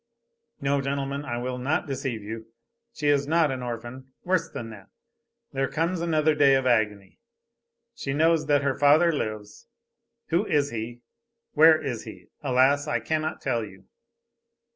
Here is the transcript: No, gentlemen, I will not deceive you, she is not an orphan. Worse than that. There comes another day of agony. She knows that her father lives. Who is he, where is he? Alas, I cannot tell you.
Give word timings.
No, 0.59 0.81
gentlemen, 0.81 1.25
I 1.25 1.37
will 1.37 1.59
not 1.59 1.85
deceive 1.85 2.23
you, 2.23 2.47
she 2.91 3.09
is 3.09 3.27
not 3.27 3.51
an 3.51 3.61
orphan. 3.61 4.13
Worse 4.23 4.49
than 4.49 4.71
that. 4.71 4.87
There 5.53 5.67
comes 5.69 6.01
another 6.01 6.33
day 6.33 6.55
of 6.55 6.65
agony. 6.65 7.19
She 7.93 8.11
knows 8.11 8.47
that 8.47 8.63
her 8.63 8.73
father 8.73 9.13
lives. 9.13 9.67
Who 10.29 10.43
is 10.47 10.71
he, 10.71 11.03
where 11.53 11.79
is 11.79 12.05
he? 12.05 12.29
Alas, 12.41 12.87
I 12.87 12.99
cannot 12.99 13.41
tell 13.43 13.63
you. 13.63 13.85